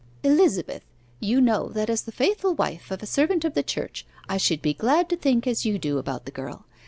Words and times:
'Elizabeth, 0.23 0.81
you 1.19 1.39
know 1.39 1.69
that 1.69 1.87
as 1.87 2.01
the 2.01 2.11
faithful 2.11 2.55
wife 2.55 2.89
of 2.89 3.03
a 3.03 3.05
servant 3.05 3.45
of 3.45 3.53
the 3.53 3.61
Church, 3.61 4.03
I 4.27 4.37
should 4.37 4.59
be 4.63 4.73
glad 4.73 5.07
to 5.09 5.15
think 5.15 5.45
as 5.45 5.63
you 5.63 5.77
do 5.77 5.99
about 5.99 6.25
the 6.25 6.31
girl. 6.31 6.65